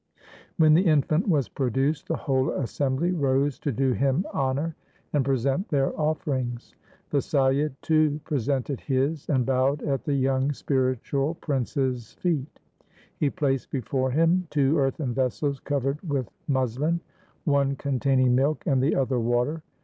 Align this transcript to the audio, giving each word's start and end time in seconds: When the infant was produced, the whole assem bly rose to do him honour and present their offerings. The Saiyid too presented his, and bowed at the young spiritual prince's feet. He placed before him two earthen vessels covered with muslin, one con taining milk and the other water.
When 0.57 0.73
the 0.73 0.81
infant 0.87 1.27
was 1.29 1.47
produced, 1.47 2.07
the 2.07 2.15
whole 2.15 2.47
assem 2.47 2.97
bly 2.97 3.11
rose 3.11 3.59
to 3.59 3.71
do 3.71 3.91
him 3.93 4.25
honour 4.33 4.75
and 5.13 5.23
present 5.23 5.69
their 5.69 5.95
offerings. 5.95 6.73
The 7.11 7.19
Saiyid 7.19 7.75
too 7.83 8.19
presented 8.23 8.81
his, 8.81 9.29
and 9.29 9.45
bowed 9.45 9.83
at 9.83 10.03
the 10.03 10.15
young 10.15 10.53
spiritual 10.53 11.35
prince's 11.35 12.13
feet. 12.13 12.59
He 13.19 13.29
placed 13.29 13.69
before 13.69 14.09
him 14.09 14.47
two 14.49 14.75
earthen 14.79 15.13
vessels 15.13 15.59
covered 15.59 16.01
with 16.01 16.27
muslin, 16.47 16.99
one 17.43 17.75
con 17.75 17.99
taining 17.99 18.31
milk 18.31 18.63
and 18.65 18.81
the 18.81 18.95
other 18.95 19.19
water. 19.19 19.61